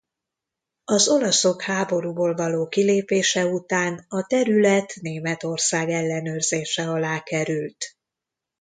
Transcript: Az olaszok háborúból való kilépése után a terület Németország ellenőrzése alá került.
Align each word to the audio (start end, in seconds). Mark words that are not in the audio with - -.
Az 0.85 1.07
olaszok 1.07 1.61
háborúból 1.61 2.33
való 2.33 2.67
kilépése 2.67 3.45
után 3.45 4.05
a 4.09 4.25
terület 4.27 4.93
Németország 5.01 5.89
ellenőrzése 5.89 6.83
alá 6.89 7.19
került. 7.23 7.97